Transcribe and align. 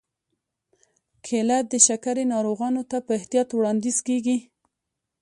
کېله 1.25 1.57
د 1.71 1.73
شکرې 1.87 2.23
ناروغانو 2.33 2.81
ته 2.91 2.97
په 3.05 3.11
احتیاط 3.19 3.49
وړاندیز 3.53 3.97
کېږي. 4.07 4.37